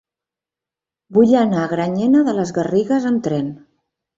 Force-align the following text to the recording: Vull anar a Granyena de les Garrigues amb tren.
Vull 1.17 1.35
anar 1.41 1.59
a 1.65 1.67
Granyena 1.75 2.25
de 2.31 2.35
les 2.41 2.55
Garrigues 2.59 3.07
amb 3.11 3.25
tren. 3.29 3.53